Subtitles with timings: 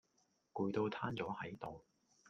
[0.51, 1.83] 攰到攤左係度